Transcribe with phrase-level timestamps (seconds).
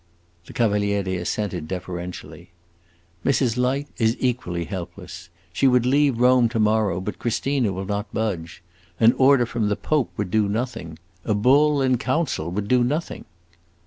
[0.47, 2.49] The Cavaliere assented, deferentially.
[3.23, 3.55] "Mrs.
[3.55, 5.29] Light is equally helpless.
[5.53, 8.63] She would leave Rome to morrow, but Christina will not budge.
[8.99, 10.97] An order from the Pope would do nothing.
[11.23, 13.25] A bull in council would do nothing."